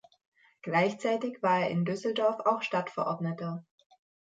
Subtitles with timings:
[0.63, 3.63] Gleichzeitig war er in Düsseldorf auch Stadtverordneter.